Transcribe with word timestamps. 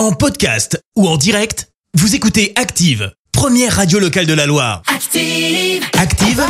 En 0.00 0.12
podcast 0.12 0.82
ou 0.96 1.06
en 1.06 1.18
direct, 1.18 1.68
vous 1.92 2.14
écoutez 2.14 2.54
Active, 2.56 3.12
première 3.32 3.76
radio 3.76 3.98
locale 3.98 4.24
de 4.24 4.32
la 4.32 4.46
Loire. 4.46 4.80
Active. 4.86 5.84
Active, 5.92 6.42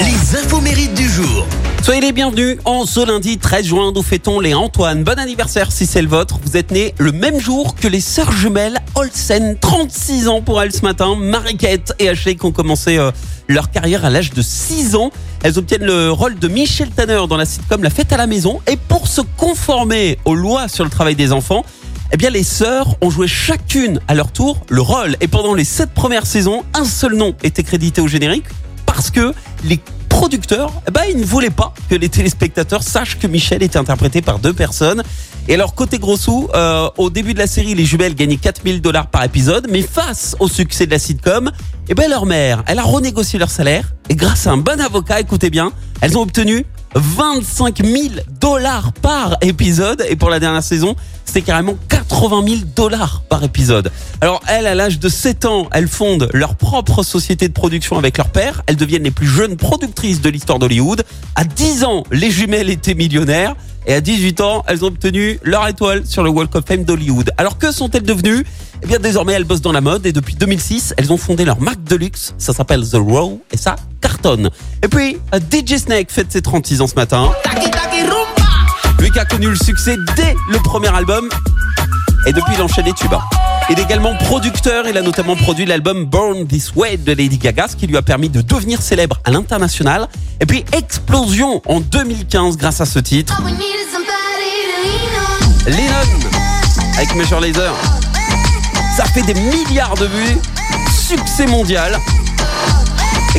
les 0.00 0.36
infos 0.36 0.60
mérites 0.60 0.94
du 0.94 1.08
jour. 1.08 1.46
Soyez 1.84 2.00
les 2.00 2.10
bienvenus 2.10 2.58
en 2.64 2.84
ce 2.84 3.06
lundi 3.06 3.38
13 3.38 3.64
juin, 3.64 3.92
nous 3.94 4.02
fêtons 4.02 4.40
les 4.40 4.54
Antoine. 4.54 5.04
Bon 5.04 5.16
anniversaire 5.20 5.70
si 5.70 5.86
c'est 5.86 6.02
le 6.02 6.08
vôtre. 6.08 6.40
Vous 6.44 6.56
êtes 6.56 6.72
nés 6.72 6.96
le 6.98 7.12
même 7.12 7.38
jour 7.38 7.76
que 7.76 7.86
les 7.86 8.00
sœurs 8.00 8.32
jumelles 8.32 8.78
Olsen. 8.96 9.56
36 9.60 10.26
ans 10.26 10.42
pour 10.42 10.60
elles 10.60 10.72
ce 10.72 10.82
matin. 10.82 11.14
Mariquette 11.14 11.92
et 12.00 12.08
Ashley 12.08 12.34
qui 12.34 12.44
ont 12.44 12.50
commencé 12.50 12.98
euh, 12.98 13.12
leur 13.46 13.70
carrière 13.70 14.04
à 14.04 14.10
l'âge 14.10 14.32
de 14.32 14.42
6 14.42 14.96
ans. 14.96 15.12
Elles 15.44 15.60
obtiennent 15.60 15.84
le 15.84 16.10
rôle 16.10 16.36
de 16.36 16.48
Michel 16.48 16.90
Tanner 16.90 17.20
dans 17.28 17.36
la 17.36 17.44
sitcom 17.44 17.84
La 17.84 17.90
fête 17.90 18.12
à 18.12 18.16
la 18.16 18.26
maison. 18.26 18.60
Et 18.66 18.76
pour 18.76 19.06
se 19.06 19.20
conformer 19.36 20.18
aux 20.24 20.34
lois 20.34 20.66
sur 20.66 20.82
le 20.82 20.90
travail 20.90 21.14
des 21.14 21.32
enfants, 21.32 21.64
eh 22.12 22.16
bien, 22.16 22.30
les 22.30 22.42
sœurs 22.42 22.96
ont 23.00 23.10
joué 23.10 23.28
chacune 23.28 24.00
à 24.08 24.14
leur 24.14 24.32
tour 24.32 24.60
le 24.68 24.80
rôle. 24.80 25.16
Et 25.20 25.28
pendant 25.28 25.54
les 25.54 25.64
sept 25.64 25.90
premières 25.90 26.26
saisons, 26.26 26.64
un 26.74 26.84
seul 26.84 27.14
nom 27.14 27.34
était 27.42 27.62
crédité 27.62 28.00
au 28.00 28.08
générique 28.08 28.46
parce 28.86 29.10
que 29.10 29.34
les 29.64 29.80
producteurs, 30.08 30.72
eh 30.88 30.90
ben, 30.90 31.02
ils 31.08 31.18
ne 31.18 31.24
voulaient 31.24 31.50
pas 31.50 31.72
que 31.88 31.94
les 31.94 32.08
téléspectateurs 32.08 32.82
sachent 32.82 33.18
que 33.18 33.26
Michel 33.26 33.62
était 33.62 33.78
interprété 33.78 34.22
par 34.22 34.38
deux 34.38 34.52
personnes. 34.52 35.02
Et 35.46 35.54
alors, 35.54 35.74
côté 35.74 35.98
gros 35.98 36.16
sous, 36.16 36.48
euh, 36.54 36.88
au 36.96 37.08
début 37.10 37.34
de 37.34 37.38
la 37.38 37.46
série, 37.46 37.74
les 37.74 37.84
jumelles 37.84 38.14
gagnaient 38.14 38.36
4000 38.36 38.80
dollars 38.80 39.06
par 39.06 39.22
épisode, 39.24 39.68
mais 39.70 39.82
face 39.82 40.34
au 40.40 40.48
succès 40.48 40.86
de 40.86 40.90
la 40.90 40.98
sitcom, 40.98 41.52
eh 41.88 41.94
ben, 41.94 42.10
leur 42.10 42.26
mère, 42.26 42.64
elle 42.66 42.78
a 42.78 42.82
renégocié 42.82 43.38
leur 43.38 43.50
salaire, 43.50 43.92
et 44.08 44.16
grâce 44.16 44.46
à 44.46 44.50
un 44.50 44.56
bon 44.56 44.80
avocat, 44.80 45.20
écoutez 45.20 45.50
bien, 45.50 45.72
elles 46.00 46.18
ont 46.18 46.22
obtenu 46.22 46.66
25 46.94 47.84
000 47.84 48.14
dollars 48.40 48.92
par 48.94 49.36
épisode, 49.40 50.04
et 50.08 50.16
pour 50.16 50.30
la 50.30 50.40
dernière 50.40 50.62
saison, 50.62 50.96
c'était 51.24 51.42
carrément 51.42 51.76
80 52.08 52.44
000 52.46 52.60
dollars 52.74 53.22
par 53.28 53.44
épisode. 53.44 53.92
Alors 54.20 54.40
elles, 54.48 54.66
à 54.66 54.74
l'âge 54.74 54.98
de 54.98 55.08
7 55.08 55.44
ans, 55.44 55.68
elles 55.72 55.88
fondent 55.88 56.28
leur 56.32 56.56
propre 56.56 57.02
société 57.02 57.48
de 57.48 57.52
production 57.52 57.98
avec 57.98 58.16
leur 58.18 58.28
père. 58.28 58.62
Elles 58.66 58.76
deviennent 58.76 59.04
les 59.04 59.10
plus 59.10 59.26
jeunes 59.26 59.56
productrices 59.56 60.20
de 60.20 60.30
l'histoire 60.30 60.58
d'Hollywood. 60.58 61.04
À 61.34 61.44
10 61.44 61.84
ans, 61.84 62.04
les 62.10 62.30
jumelles 62.30 62.70
étaient 62.70 62.94
millionnaires. 62.94 63.54
Et 63.86 63.94
à 63.94 64.02
18 64.02 64.40
ans, 64.42 64.64
elles 64.66 64.84
ont 64.84 64.88
obtenu 64.88 65.38
leur 65.42 65.66
étoile 65.66 66.04
sur 66.04 66.22
le 66.22 66.28
Walk 66.28 66.54
of 66.54 66.64
Fame 66.66 66.84
d'Hollywood. 66.84 67.30
Alors 67.38 67.56
que 67.56 67.72
sont-elles 67.72 68.02
devenues? 68.02 68.44
Eh 68.82 68.86
bien 68.86 68.98
désormais, 68.98 69.32
elles 69.32 69.44
bossent 69.44 69.62
dans 69.62 69.72
la 69.72 69.80
mode 69.80 70.04
et 70.04 70.12
depuis 70.12 70.34
2006, 70.34 70.94
elles 70.98 71.10
ont 71.12 71.16
fondé 71.16 71.44
leur 71.44 71.60
marque 71.60 71.82
de 71.84 71.96
luxe. 71.96 72.34
Ça 72.36 72.52
s'appelle 72.52 72.86
The 72.86 72.96
Row 72.96 73.40
et 73.50 73.56
ça 73.56 73.76
cartonne. 74.00 74.50
Et 74.82 74.88
puis, 74.88 75.18
DJ 75.32 75.76
Snake 75.76 76.10
fête 76.10 76.30
ses 76.30 76.42
36 76.42 76.82
ans 76.82 76.86
ce 76.86 76.94
matin. 76.96 77.30
Lui 79.00 79.10
qui 79.10 79.18
a 79.18 79.24
connu 79.24 79.48
le 79.48 79.56
succès 79.56 79.96
dès 80.16 80.34
le 80.50 80.58
premier 80.58 80.88
album 80.88 81.28
et 82.28 82.32
depuis 82.32 82.54
il 82.54 82.62
enchaîne 82.62 82.84
les 82.84 82.92
tubes. 82.92 83.14
Il 83.70 83.78
est 83.78 83.82
également 83.82 84.14
producteur, 84.14 84.86
il 84.86 84.96
a 84.98 85.02
notamment 85.02 85.34
produit 85.34 85.64
l'album 85.64 86.04
Born 86.04 86.46
This 86.46 86.72
Way 86.76 86.98
de 86.98 87.12
Lady 87.12 87.38
Gaga, 87.38 87.68
ce 87.68 87.76
qui 87.76 87.86
lui 87.86 87.96
a 87.96 88.02
permis 88.02 88.28
de 88.28 88.42
devenir 88.42 88.82
célèbre 88.82 89.18
à 89.24 89.30
l'international. 89.30 90.08
Et 90.40 90.46
puis 90.46 90.64
explosion 90.72 91.62
en 91.66 91.80
2015 91.80 92.58
grâce 92.58 92.82
à 92.82 92.86
ce 92.86 92.98
titre. 92.98 93.40
Lennon 95.66 96.28
avec 96.96 97.14
Major 97.14 97.40
Lazer. 97.40 97.74
Ça 98.96 99.04
fait 99.04 99.22
des 99.22 99.34
milliards 99.34 99.94
de 99.94 100.06
vues, 100.06 100.38
succès 100.90 101.46
mondial 101.46 101.98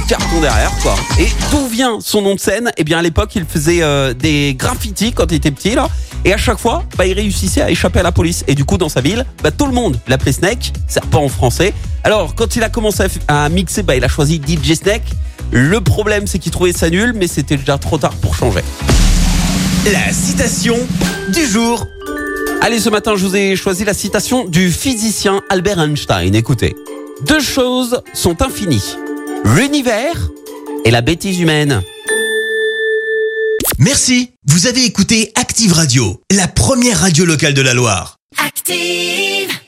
carton 0.09 0.41
derrière 0.41 0.71
quoi. 0.81 0.95
Et 1.19 1.27
d'où 1.52 1.67
vient 1.67 1.99
son 2.02 2.23
nom 2.23 2.33
de 2.33 2.39
scène? 2.39 2.71
Eh 2.77 2.83
bien 2.83 2.97
à 2.97 3.02
l'époque 3.03 3.35
il 3.35 3.45
faisait 3.45 3.83
euh, 3.83 4.15
des 4.15 4.55
graffitis 4.57 5.13
quand 5.13 5.31
il 5.31 5.35
était 5.35 5.52
petit 5.52 5.75
là. 5.75 5.88
Et 6.25 6.33
à 6.33 6.38
chaque 6.38 6.57
fois, 6.57 6.83
bah, 6.97 7.05
il 7.05 7.13
réussissait 7.13 7.61
à 7.61 7.69
échapper 7.69 7.99
à 7.99 8.03
la 8.03 8.11
police. 8.11 8.43
Et 8.47 8.55
du 8.55 8.65
coup, 8.65 8.77
dans 8.77 8.89
sa 8.89 8.99
ville, 8.99 9.25
bah, 9.41 9.52
tout 9.52 9.67
le 9.67 9.71
monde 9.71 9.99
l'appelait 10.07 10.33
Snake, 10.33 10.73
serpent 10.87 11.23
en 11.23 11.30
français. 11.30 11.73
Alors, 12.03 12.35
quand 12.35 12.57
il 12.57 12.63
a 12.63 12.69
commencé 12.69 13.03
à, 13.30 13.47
mixer, 13.47 13.83
bah, 13.83 13.95
il 13.95 14.03
a 14.03 14.09
choisi 14.09 14.41
DJ 14.45 14.73
Snake. 14.73 15.09
Le 15.52 15.80
problème, 15.80 16.27
c'est 16.27 16.37
qu'il 16.39 16.52
trouvait 16.52 16.73
ça 16.73 16.89
nul, 16.89 17.14
mais 17.15 17.27
c'était 17.27 17.55
déjà 17.55 17.77
trop 17.77 17.97
tard 17.97 18.15
pour 18.15 18.36
changer. 18.36 18.64
La 19.93 20.11
citation 20.11 20.76
du 21.31 21.45
jour. 21.45 21.87
Allez, 22.61 22.80
ce 22.80 22.89
matin, 22.89 23.15
je 23.15 23.26
vous 23.26 23.36
ai 23.37 23.55
choisi 23.55 23.86
la 23.86 23.93
citation 23.93 24.43
du 24.43 24.71
physicien 24.71 25.41
Albert 25.49 25.80
Einstein. 25.80 26.36
Écoutez. 26.36 26.76
Deux 27.26 27.39
choses 27.39 28.02
sont 28.14 28.41
infinies. 28.41 28.97
L'univers 29.45 30.30
et 30.86 30.92
la 30.92 31.02
bêtise 31.02 31.39
humaine. 31.39 31.82
Merci, 33.77 34.32
vous 34.48 34.67
avez 34.67 34.86
écouté 34.86 35.32
Active 35.36 35.73
Radio, 35.73 36.22
la 36.32 36.48
première 36.48 37.00
radio 37.00 37.26
locale 37.26 37.54
de 37.54 37.61
la 37.61 37.73
Loire. 37.73 38.17
Active. 38.38 39.58